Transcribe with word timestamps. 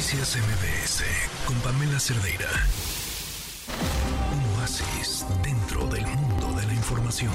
Noticias 0.00 0.38
MBS 0.38 1.04
con 1.44 1.54
Pamela 1.56 2.00
Cerdeira. 2.00 2.48
Un 4.32 4.58
oasis 4.58 5.26
dentro 5.42 5.86
del 5.88 6.06
mundo 6.06 6.58
de 6.58 6.66
la 6.68 6.72
información. 6.72 7.34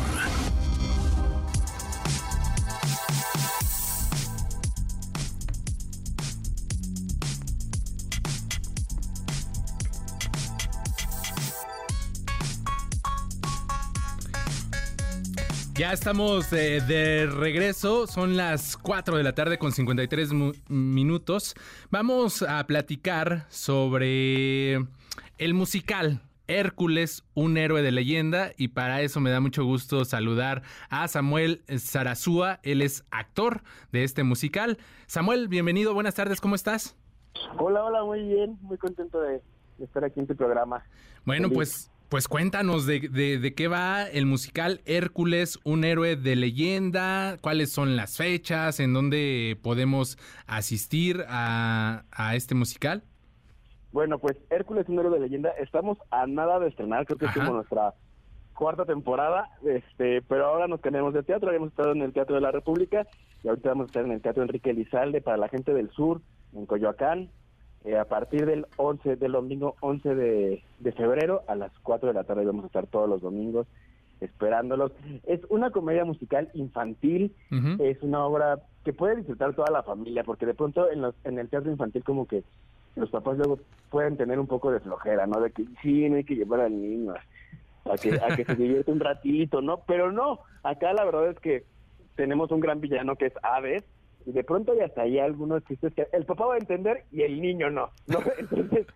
Ya 15.78 15.92
estamos 15.92 16.54
eh, 16.54 16.80
de 16.80 17.26
regreso, 17.26 18.08
son 18.08 18.38
las 18.38 18.78
4 18.78 19.18
de 19.18 19.24
la 19.24 19.36
tarde 19.36 19.58
con 19.58 19.74
53 19.74 20.32
minutos. 20.70 21.54
Vamos 21.92 22.44
a 22.44 22.66
platicar 22.66 23.46
sobre 23.50 24.76
el 25.38 25.54
musical 25.54 26.22
Hércules, 26.48 27.26
un 27.34 27.58
héroe 27.58 27.82
de 27.82 27.92
leyenda, 27.92 28.52
y 28.56 28.70
para 28.70 29.02
eso 29.02 29.20
me 29.20 29.32
da 29.32 29.42
mucho 29.42 29.66
gusto 29.66 30.06
saludar 30.06 30.62
a 30.90 31.10
Samuel 31.10 31.62
Zarazúa, 31.78 32.62
él 32.64 32.82
es 32.82 33.04
actor 33.12 33.62
de 33.92 34.06
este 34.06 34.24
musical. 34.24 34.78
Samuel, 35.08 35.50
bienvenido, 35.50 35.94
buenas 35.94 36.16
tardes, 36.16 36.40
¿cómo 36.40 36.56
estás? 36.56 36.96
Hola, 37.60 37.84
hola, 37.84 38.02
muy 38.06 38.24
bien, 38.24 38.58
muy 38.62 38.78
contento 38.78 39.20
de, 39.20 39.42
estar 39.80 40.06
aquí 40.06 40.22
en 40.22 40.28
tu 40.28 40.38
programa. 40.38 40.86
Bueno, 41.26 41.50
pues 41.50 41.92
pues 42.10 42.28
cuéntanos 42.28 42.86
de, 42.86 43.00
de, 43.10 43.54
qué 43.54 43.68
va 43.68 44.04
el 44.04 44.26
musical 44.26 44.82
Hércules, 44.86 45.60
un 45.64 45.84
héroe 45.84 46.16
de 46.16 46.36
leyenda, 46.36 47.38
cuáles 47.42 47.72
son 47.72 47.96
las 47.96 48.18
fechas, 48.18 48.80
en 48.80 48.94
dónde 48.94 49.58
podemos 49.62 50.18
asistir 50.48 51.26
a, 51.28 52.04
este 52.34 52.56
musical. 52.56 53.04
Bueno, 53.92 54.20
pues 54.20 54.38
Hércules, 54.50 54.88
un 54.90 55.00
héroe 55.00 55.14
de 55.14 55.22
leyenda, 55.22 55.50
estamos 55.52 55.98
a 56.12 56.28
nada 56.28 56.60
de 56.60 56.68
estrenar, 56.68 57.06
creo 57.06 57.18
que 57.18 57.26
es 57.26 57.32
como 57.32 57.54
nuestra 57.54 57.94
cuarta 58.54 58.86
temporada, 58.86 59.50
este, 59.66 60.22
pero 60.22 60.46
ahora 60.46 60.68
nos 60.68 60.82
tenemos 60.82 61.14
de 61.14 61.24
teatro, 61.24 61.50
habíamos 61.50 61.70
estado 61.70 61.92
en 61.92 62.02
el 62.02 62.14
Teatro 62.14 62.36
de 62.36 62.42
la 62.42 62.52
República 62.52 63.06
y 63.44 63.48
ahorita 63.48 63.70
vamos 63.70 63.86
a 63.86 63.88
estar 63.88 64.06
en 64.06 64.12
el 64.12 64.22
Teatro 64.22 64.44
Enrique 64.44 64.70
Elizalde 64.70 65.22
para 65.22 65.38
la 65.38 65.50
gente 65.50 65.74
del 65.74 65.90
sur, 65.92 66.22
en 66.54 66.66
Coyoacán, 66.66 67.30
eh, 67.86 67.98
a 67.98 68.06
partir 68.06 68.46
del 68.46 68.66
11, 68.78 69.16
del 69.16 69.34
domingo 69.34 69.76
11 69.82 70.16
de, 70.16 70.64
febrero 70.96 71.44
a 71.48 71.56
las 71.56 71.72
4 71.84 72.08
de 72.08 72.14
la 72.14 72.24
tarde 72.24 72.46
vamos 72.46 72.64
a 72.64 72.68
estar 72.68 72.88
todos 72.88 73.08
los 73.08 73.22
domingos 73.22 73.68
esperándolos. 74.22 74.92
Es 75.26 75.42
una 75.50 75.72
comedia 75.72 76.06
musical 76.06 76.50
infantil, 76.54 77.36
es 77.80 78.02
una 78.02 78.26
obra 78.26 78.60
que 78.84 78.94
puede 78.94 79.18
disfrutar 79.18 79.54
toda 79.54 79.72
la 79.72 79.84
familia, 79.84 80.24
porque 80.24 80.46
de 80.46 80.54
pronto 80.54 80.90
en, 80.90 81.02
los, 81.02 81.16
en 81.26 81.38
el 81.38 81.50
teatro 81.50 81.70
infantil 81.70 82.04
como 82.04 82.26
que 82.26 82.44
los 82.96 83.10
papás 83.10 83.38
luego 83.38 83.60
pueden 83.90 84.16
tener 84.16 84.40
un 84.40 84.48
poco 84.48 84.72
de 84.72 84.80
flojera, 84.80 85.28
¿no? 85.28 85.42
De 85.42 85.52
que 85.52 85.66
sí, 85.82 86.10
no 86.10 86.16
hay 86.16 86.24
que 86.24 86.36
llevar 86.36 86.62
al 86.62 86.82
niño 86.82 87.14
a 87.86 87.98
que, 87.98 88.14
a 88.16 88.36
que 88.36 88.46
se 88.46 88.56
divierte 88.56 88.92
un 88.92 89.00
ratito, 89.00 89.62
¿no? 89.62 89.82
Pero 89.86 90.12
no, 90.12 90.40
acá 90.64 90.94
la 90.94 91.04
verdad 91.04 91.30
es 91.30 91.40
que 91.40 91.66
tenemos 92.16 92.52
un 92.52 92.62
gran 92.62 92.80
villano 92.80 93.16
que 93.16 93.28
es 93.28 93.34
Aves, 93.44 93.84
y 94.26 94.32
de 94.32 94.44
pronto 94.44 94.72
hay 94.72 94.80
hasta 94.80 95.04
ahí 95.04 95.20
algunos 95.20 95.64
chistes 95.66 95.94
que 95.94 96.08
el 96.12 96.26
papá 96.26 96.46
va 96.46 96.56
a 96.56 96.60
entender 96.60 97.04
y 97.12 97.22
el 97.22 97.42
niño 97.42 97.70
no, 97.70 97.90
¿no? 98.08 98.20
Entonces 98.38 98.88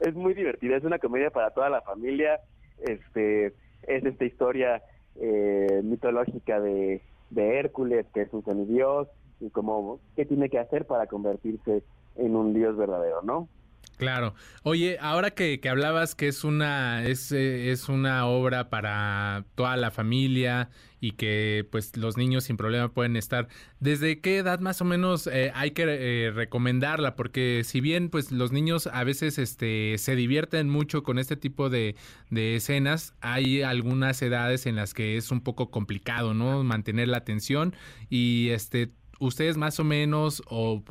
es 0.00 0.14
muy 0.14 0.34
divertida, 0.34 0.76
es 0.76 0.84
una 0.84 0.98
comedia 0.98 1.30
para 1.30 1.50
toda 1.50 1.68
la 1.68 1.80
familia, 1.82 2.40
este 2.80 3.46
es 3.86 4.04
esta 4.04 4.24
historia 4.24 4.82
eh, 5.16 5.80
mitológica 5.82 6.60
de, 6.60 7.02
de 7.30 7.58
Hércules, 7.58 8.06
que 8.12 8.22
es 8.22 8.32
un 8.32 8.44
semidios, 8.44 9.08
y 9.40 9.50
como 9.50 10.00
qué 10.14 10.24
tiene 10.24 10.48
que 10.48 10.58
hacer 10.58 10.86
para 10.86 11.06
convertirse 11.06 11.82
en 12.16 12.36
un 12.36 12.54
dios 12.54 12.76
verdadero, 12.76 13.22
¿no? 13.22 13.48
Claro. 13.96 14.34
Oye, 14.62 14.98
ahora 15.00 15.30
que, 15.30 15.58
que 15.58 15.70
hablabas 15.70 16.14
que 16.14 16.28
es 16.28 16.44
una, 16.44 17.04
es, 17.06 17.32
eh, 17.32 17.70
es, 17.70 17.88
una 17.88 18.26
obra 18.26 18.68
para 18.68 19.46
toda 19.54 19.76
la 19.76 19.90
familia 19.90 20.68
y 21.00 21.12
que 21.12 21.66
pues 21.70 21.96
los 21.96 22.18
niños 22.18 22.44
sin 22.44 22.58
problema 22.58 22.92
pueden 22.92 23.16
estar, 23.16 23.48
¿desde 23.80 24.20
qué 24.20 24.38
edad 24.38 24.60
más 24.60 24.82
o 24.82 24.84
menos 24.84 25.26
eh, 25.28 25.50
hay 25.54 25.70
que 25.70 25.84
eh, 25.86 26.30
recomendarla? 26.30 27.16
Porque 27.16 27.62
si 27.64 27.80
bien 27.80 28.10
pues 28.10 28.32
los 28.32 28.52
niños 28.52 28.86
a 28.86 29.02
veces 29.02 29.38
este, 29.38 29.96
se 29.96 30.14
divierten 30.14 30.68
mucho 30.68 31.02
con 31.02 31.18
este 31.18 31.36
tipo 31.36 31.70
de, 31.70 31.96
de 32.28 32.56
escenas, 32.56 33.14
hay 33.22 33.62
algunas 33.62 34.20
edades 34.20 34.66
en 34.66 34.76
las 34.76 34.92
que 34.92 35.16
es 35.16 35.30
un 35.30 35.40
poco 35.40 35.70
complicado, 35.70 36.34
¿no? 36.34 36.62
Mantener 36.64 37.08
la 37.08 37.18
atención 37.18 37.74
y 38.10 38.50
este 38.50 38.90
ustedes 39.20 39.56
más 39.56 39.80
o 39.80 39.84
menos 39.84 40.42
o 40.50 40.82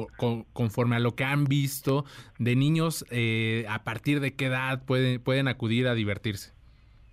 conforme 0.53 0.95
a 0.95 0.99
lo 0.99 1.15
que 1.15 1.23
han 1.23 1.45
visto 1.45 2.05
de 2.39 2.55
niños, 2.55 3.05
eh, 3.11 3.65
a 3.69 3.83
partir 3.83 4.19
de 4.19 4.35
qué 4.35 4.47
edad 4.47 4.83
pueden, 4.85 5.21
pueden 5.21 5.47
acudir 5.47 5.87
a 5.87 5.93
divertirse? 5.93 6.53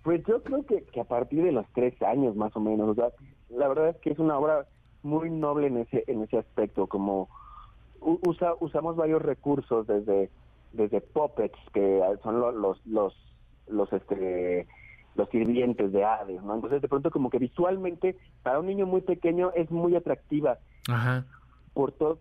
Pues 0.03 0.23
yo 0.27 0.43
creo 0.43 0.65
que, 0.65 0.83
que 0.83 0.99
a 0.99 1.05
partir 1.05 1.43
de 1.43 1.51
los 1.51 1.65
tres 1.73 1.99
años 2.01 2.35
más 2.35 2.55
o 2.55 2.59
menos. 2.59 2.89
O 2.89 2.95
sea, 2.95 3.09
la 3.49 3.67
verdad 3.67 3.89
es 3.89 3.97
que 3.97 4.11
es 4.11 4.19
una 4.19 4.37
obra 4.37 4.65
muy 5.01 5.29
noble 5.29 5.67
en 5.67 5.77
ese 5.77 6.03
en 6.07 6.23
ese 6.23 6.37
aspecto, 6.37 6.87
como 6.87 7.29
usa, 7.99 8.53
usamos 8.59 8.95
varios 8.95 9.21
recursos 9.21 9.85
desde 9.87 10.29
desde 10.71 11.01
puppets 11.01 11.57
que 11.73 12.01
son 12.23 12.39
los 12.39 12.85
los, 12.85 13.13
los 13.67 13.93
este 13.93 14.67
los 15.15 15.29
sirvientes 15.29 15.91
de 15.91 16.03
Hades, 16.03 16.41
¿no? 16.43 16.55
Entonces 16.55 16.81
de 16.81 16.87
pronto 16.87 17.11
como 17.11 17.29
que 17.29 17.39
visualmente 17.39 18.17
para 18.41 18.59
un 18.59 18.67
niño 18.67 18.85
muy 18.85 19.01
pequeño 19.01 19.51
es 19.55 19.69
muy 19.71 19.95
atractiva 19.95 20.57
Ajá. 20.89 21.25
por 21.73 21.91
todos 21.91 22.19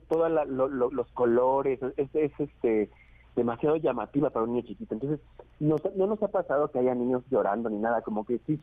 los 0.92 1.12
colores, 1.12 1.80
es, 1.97 2.10
este 2.38 2.91
demasiado 3.34 3.76
llamativa 3.76 4.30
para 4.30 4.44
un 4.44 4.53
niño 4.53 4.66
chiquito. 4.66 4.94
Entonces, 4.94 5.20
no, 5.58 5.76
no 5.97 6.06
nos 6.06 6.22
ha 6.22 6.28
pasado 6.28 6.70
que 6.70 6.78
haya 6.78 6.94
niños 6.94 7.22
llorando 7.30 7.70
ni 7.70 7.78
nada, 7.78 8.03
como 8.03 8.26
que 8.26 8.38
sí, 8.47 8.60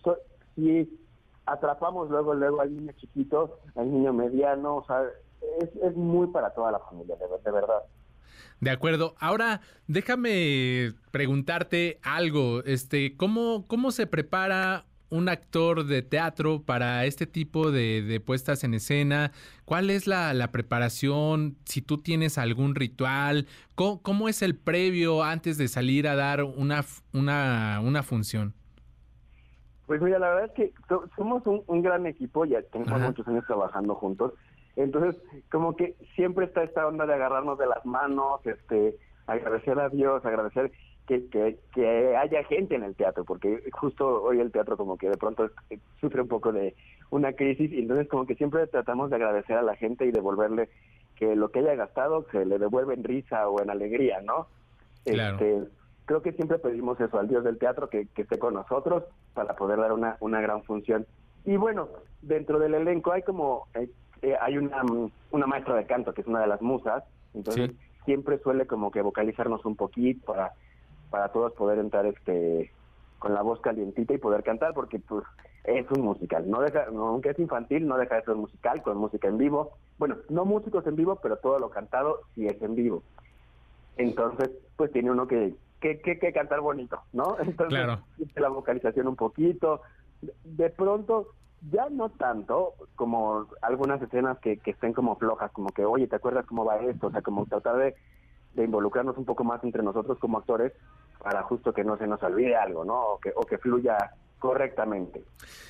sí 0.56 1.00
atrapamos 1.46 2.10
luego 2.10 2.36
luego 2.36 2.62
al 2.62 2.76
niño 2.76 2.92
chiquito, 2.94 3.60
al 3.76 3.92
niño 3.92 4.14
mediano, 4.14 4.78
o 4.78 4.86
sea, 4.86 5.04
es, 5.60 5.76
es 5.82 5.96
muy 5.96 6.28
para 6.28 6.52
toda 6.54 6.72
la 6.72 6.80
familia, 6.80 7.16
de, 7.16 7.26
de 7.44 7.52
verdad. 7.52 7.84
De 8.60 8.72
acuerdo. 8.72 9.16
Ahora, 9.20 9.62
déjame 9.88 10.94
preguntarte 11.12 12.00
algo. 12.04 12.64
Este, 12.64 13.16
¿cómo, 13.16 13.66
cómo 13.68 13.92
se 13.92 14.08
prepara 14.08 14.86
un 15.10 15.28
actor 15.28 15.86
de 15.86 16.02
teatro 16.02 16.62
para 16.62 17.06
este 17.06 17.26
tipo 17.26 17.72
de, 17.72 18.22
puestas 18.26 18.64
en 18.64 18.74
escena? 18.74 19.32
¿Cuál 19.66 19.90
es 19.90 20.08
la, 20.08 20.50
preparación? 20.52 21.58
Si 21.66 21.82
tú 21.82 21.98
tienes 21.98 22.38
algún 22.38 22.76
ritual, 22.76 23.48
¿cómo, 23.76 24.30
es 24.30 24.42
el 24.42 24.56
previo 24.56 25.24
antes 25.24 25.58
de 25.58 25.68
salir 25.68 26.08
a 26.08 26.16
dar 26.16 26.44
una, 26.44 26.84
una, 27.14 27.80
una 27.84 28.04
función? 28.04 28.54
Pues 29.88 30.02
mira, 30.02 30.20
la 30.20 30.30
verdad 30.30 30.46
es 30.46 30.52
que 30.52 30.74
somos 31.16 31.42
un, 31.46 31.82
gran 31.82 32.06
equipo, 32.06 32.46
ya 32.46 32.62
tenemos 32.62 33.02
muchos 33.02 33.28
años 33.28 33.44
trabajando 33.48 33.96
juntos, 33.96 34.34
entonces 34.84 35.22
como 35.52 35.76
que 35.76 35.96
siempre 36.16 36.46
está 36.46 36.64
esta 36.64 36.88
onda 36.88 37.06
de 37.06 37.14
agarrarnos 37.14 37.58
de 37.58 37.68
las 37.68 37.86
manos, 37.86 38.46
este, 38.46 38.96
agradecer 39.28 39.80
a 39.80 39.90
Dios, 39.90 40.26
agradecer 40.26 40.72
que, 41.06 41.58
que, 41.74 42.16
haya 42.16 42.44
gente 42.44 42.76
en 42.76 42.84
el 42.84 42.96
teatro, 42.96 43.26
porque 43.26 43.64
justo 43.72 44.22
hoy 44.22 44.40
el 44.40 44.52
teatro 44.52 44.78
como 44.78 44.98
que 44.98 45.10
de 45.10 45.18
pronto 45.18 45.50
sufre 46.00 46.22
un 46.22 46.28
poco 46.28 46.52
de 46.52 46.76
una 47.10 47.34
crisis 47.34 47.72
y 47.72 47.80
entonces 47.80 48.08
como 48.08 48.28
que 48.28 48.36
siempre 48.36 48.68
tratamos 48.68 49.10
de 49.10 49.16
agradecer 49.16 49.58
a 49.58 49.64
la 49.64 49.76
gente 49.76 50.06
y 50.06 50.12
devolverle 50.12 50.70
que 51.16 51.36
lo 51.36 51.50
que 51.50 51.60
haya 51.60 51.76
gastado 51.76 52.26
se 52.32 52.46
le 52.46 52.60
devuelve 52.60 52.94
en 52.94 53.04
risa 53.04 53.50
o 53.50 53.62
en 53.62 53.72
alegría, 53.72 54.22
¿no? 54.22 54.48
Este, 55.04 55.64
creo 56.06 56.22
que 56.22 56.34
siempre 56.34 56.60
pedimos 56.60 57.00
eso 57.02 57.20
al 57.20 57.28
Dios 57.28 57.44
del 57.44 57.58
teatro, 57.58 57.90
que, 57.90 58.08
que 58.14 58.22
esté 58.22 58.38
con 58.38 58.54
nosotros 58.54 59.04
para 59.34 59.56
poder 59.56 59.80
dar 59.80 59.94
una, 59.94 60.18
una 60.20 60.40
gran 60.42 60.64
función. 60.64 61.06
Y 61.46 61.58
bueno, 61.58 61.90
dentro 62.22 62.60
del 62.60 62.76
elenco 62.76 63.12
hay 63.12 63.24
como, 63.24 63.68
eh, 63.74 63.90
eh, 64.22 64.36
hay 64.42 64.58
una, 64.58 64.84
una 65.32 65.48
maestra 65.48 65.76
de 65.76 65.86
canto 65.86 66.14
que 66.14 66.22
es 66.22 66.28
una 66.28 66.42
de 66.42 66.48
las 66.48 66.62
musas, 66.62 67.04
entonces 67.34 67.72
siempre 68.06 68.40
suele 68.40 68.66
como 68.68 68.92
que 68.92 69.02
vocalizarnos 69.02 69.66
un 69.66 69.76
poquito 69.76 70.34
para 70.34 70.54
para 71.10 71.30
todos 71.30 71.54
poder 71.54 71.80
entrar 71.80 72.06
este 72.06 72.72
con 73.18 73.34
la 73.34 73.42
voz 73.42 73.60
calientita 73.62 74.14
y 74.14 74.18
poder 74.18 74.44
cantar 74.44 74.74
porque 74.74 75.00
pues 75.00 75.26
es 75.66 75.86
un 75.92 76.02
musical, 76.02 76.50
no 76.50 76.62
deja, 76.62 76.86
aunque 76.86 77.30
es 77.30 77.40
infantil, 77.40 77.86
no 77.86 77.98
deja 77.98 78.16
de 78.16 78.24
ser 78.24 78.36
musical 78.36 78.82
con 78.82 78.98
música 78.98 79.28
en 79.28 79.38
vivo. 79.38 79.72
Bueno, 79.98 80.18
no 80.30 80.46
músicos 80.46 80.88
en 80.88 80.96
vivo, 80.96 81.20
pero 81.22 81.38
todo 81.38 81.60
lo 81.60 81.70
cantado 81.70 82.22
sí 82.34 82.48
es 82.48 82.62
en 82.62 82.76
vivo. 82.76 83.04
Entonces, 83.98 84.50
pues 84.78 84.92
tiene 84.92 85.12
uno 85.12 85.28
que 85.28 85.54
que, 85.82 86.00
que, 86.00 86.34
cantar 86.34 86.62
bonito, 86.62 87.02
¿no? 87.14 87.38
Entonces, 87.42 87.88
la 88.36 88.50
vocalización 88.50 89.08
un 89.08 89.16
poquito. 89.16 89.82
De 90.44 90.70
pronto, 90.70 91.28
ya 91.72 91.90
no 91.90 92.10
tanto 92.10 92.74
como 92.96 93.48
algunas 93.62 94.02
escenas 94.02 94.40
que, 94.40 94.58
que 94.58 94.72
estén 94.72 94.94
como 94.94 95.16
flojas, 95.18 95.52
como 95.52 95.70
que, 95.70 95.86
oye, 95.86 96.08
¿te 96.08 96.16
acuerdas 96.16 96.46
cómo 96.46 96.66
va 96.66 96.78
esto? 96.78 97.08
O 97.08 97.12
sea, 97.12 97.22
como 97.22 97.46
tratar 97.46 97.78
de 97.78 97.96
de 98.54 98.64
involucrarnos 98.64 99.18
un 99.18 99.26
poco 99.26 99.44
más 99.44 99.64
entre 99.64 99.84
nosotros 99.84 100.18
como 100.20 100.38
actores 100.38 100.74
para 101.22 101.44
justo 101.44 101.74
que 101.74 101.84
no 101.84 101.98
se 101.98 102.08
nos 102.08 102.22
olvide 102.24 102.56
algo, 102.56 102.86
¿no? 102.86 103.00
O 103.00 103.20
que, 103.20 103.32
o 103.36 103.42
que 103.42 103.58
fluya 103.58 103.98
correctamente. 104.40 105.24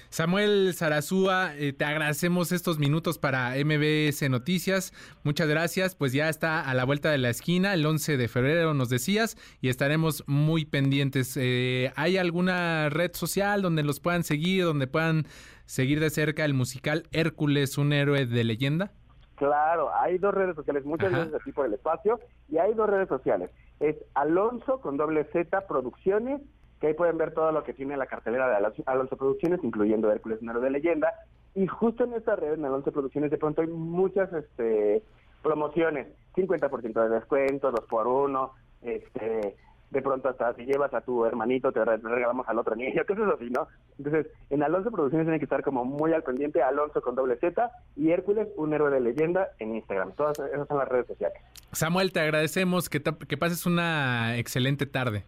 Samuel 0.09 0.73
Zarazúa, 0.75 1.55
eh, 1.55 1.73
te 1.73 1.85
agradecemos 1.85 2.51
estos 2.51 2.77
minutos 2.77 3.17
para 3.17 3.53
MBS 3.63 4.29
Noticias. 4.29 4.93
Muchas 5.23 5.47
gracias. 5.47 5.95
Pues 5.95 6.13
ya 6.13 6.29
está 6.29 6.61
a 6.61 6.73
la 6.73 6.83
vuelta 6.83 7.11
de 7.11 7.17
la 7.17 7.29
esquina, 7.29 7.73
el 7.73 7.85
11 7.85 8.17
de 8.17 8.27
febrero 8.27 8.73
nos 8.73 8.89
decías, 8.89 9.37
y 9.61 9.69
estaremos 9.69 10.23
muy 10.27 10.65
pendientes. 10.65 11.35
Eh, 11.35 11.91
¿Hay 11.95 12.17
alguna 12.17 12.89
red 12.89 13.11
social 13.13 13.61
donde 13.61 13.83
los 13.83 13.99
puedan 13.99 14.23
seguir, 14.23 14.65
donde 14.65 14.87
puedan 14.87 15.25
seguir 15.69 15.99
de 15.99 16.09
cerca 16.09 16.45
el 16.45 16.55
musical 16.55 17.03
Hércules, 17.11 17.77
un 17.77 17.93
héroe 17.93 18.25
de 18.25 18.43
leyenda? 18.43 18.91
Claro, 19.35 19.91
hay 19.93 20.17
dos 20.17 20.33
redes 20.33 20.55
sociales, 20.55 20.83
muchas 20.83 21.11
veces 21.11 21.33
aquí 21.35 21.51
por 21.51 21.67
el 21.67 21.73
espacio, 21.75 22.19
y 22.49 22.57
hay 22.57 22.73
dos 22.73 22.89
redes 22.89 23.07
sociales. 23.07 23.51
Es 23.79 23.95
Alonso 24.15 24.81
con 24.81 24.97
doble 24.97 25.25
Z 25.25 25.67
Producciones 25.67 26.41
que 26.81 26.87
ahí 26.87 26.93
pueden 26.95 27.17
ver 27.17 27.33
todo 27.33 27.51
lo 27.51 27.63
que 27.63 27.73
tiene 27.73 27.97
la 27.97 28.07
cartelera 28.07 28.49
de 28.49 28.83
Alonso 28.85 29.15
Producciones, 29.15 29.59
incluyendo 29.63 30.11
Hércules 30.11 30.41
Nero 30.41 30.59
de 30.59 30.71
Leyenda. 30.71 31.13
Y 31.53 31.67
justo 31.67 32.05
en 32.05 32.13
esta 32.13 32.35
red, 32.35 32.53
en 32.53 32.65
Alonso 32.65 32.91
Producciones, 32.91 33.29
de 33.31 33.37
pronto 33.37 33.61
hay 33.61 33.67
muchas 33.67 34.31
este, 34.33 35.03
promociones, 35.43 36.07
50% 36.35 37.03
de 37.03 37.09
descuento, 37.09 37.71
dos 37.71 37.85
por 37.89 38.07
uno, 38.07 38.53
este, 38.81 39.55
de 39.91 40.01
pronto 40.01 40.29
hasta 40.29 40.53
si 40.55 40.65
llevas 40.65 40.93
a 40.93 41.01
tu 41.01 41.25
hermanito 41.25 41.71
te 41.71 41.83
regalamos 41.83 42.47
al 42.47 42.59
otro 42.59 42.75
niño, 42.75 43.03
cosas 43.07 43.33
así, 43.35 43.49
¿no? 43.49 43.67
Entonces, 43.97 44.27
en 44.49 44.63
Alonso 44.63 44.91
Producciones 44.91 45.25
tiene 45.25 45.39
que 45.39 45.45
estar 45.45 45.63
como 45.63 45.85
muy 45.85 46.13
al 46.13 46.23
pendiente, 46.23 46.61
Alonso 46.61 47.01
con 47.01 47.15
doble 47.15 47.37
Z 47.37 47.69
y 47.95 48.11
Hércules, 48.11 48.47
un 48.55 48.73
héroe 48.73 48.91
de 48.91 48.99
leyenda 48.99 49.49
en 49.59 49.75
Instagram. 49.75 50.13
Todas 50.13 50.39
esas 50.39 50.67
son 50.67 50.77
las 50.77 50.87
redes 50.87 51.07
sociales. 51.07 51.37
Samuel, 51.71 52.11
te 52.11 52.19
agradecemos 52.19 52.89
que, 52.89 53.01
que 53.01 53.37
pases 53.37 53.65
una 53.65 54.37
excelente 54.37 54.85
tarde. 54.85 55.25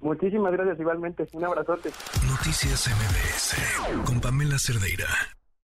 Muchísimas 0.00 0.52
gracias 0.52 0.78
igualmente. 0.78 1.26
Un 1.32 1.44
abrazote. 1.44 1.90
Noticias 2.28 2.88
MBS 2.88 4.04
con 4.04 4.20
Pamela 4.20 4.58
Cerdeira. 4.58 5.35